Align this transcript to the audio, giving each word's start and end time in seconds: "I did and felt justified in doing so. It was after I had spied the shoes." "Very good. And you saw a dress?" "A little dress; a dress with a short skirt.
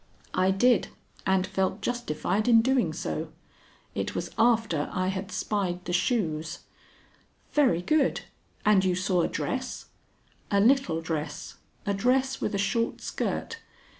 "I 0.33 0.49
did 0.49 0.87
and 1.27 1.45
felt 1.45 1.81
justified 1.81 2.47
in 2.47 2.63
doing 2.63 2.91
so. 2.91 3.31
It 3.93 4.15
was 4.15 4.31
after 4.35 4.89
I 4.91 5.09
had 5.09 5.31
spied 5.31 5.85
the 5.85 5.93
shoes." 5.93 6.61
"Very 7.53 7.83
good. 7.83 8.21
And 8.65 8.83
you 8.83 8.95
saw 8.95 9.21
a 9.21 9.27
dress?" 9.27 9.89
"A 10.49 10.59
little 10.59 11.01
dress; 11.01 11.57
a 11.85 11.93
dress 11.93 12.41
with 12.41 12.55
a 12.55 12.57
short 12.57 12.99
skirt. 13.01 13.59